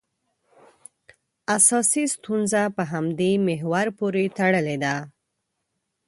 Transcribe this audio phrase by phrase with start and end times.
[1.57, 4.75] اساسي ستونزه په همدې محور پورې تړلې.